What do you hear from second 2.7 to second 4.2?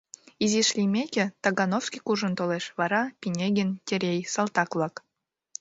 вара— Пинегин, Терей,